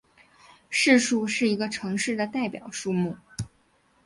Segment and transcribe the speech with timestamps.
[0.71, 3.15] 市树是一个城市的代表树木。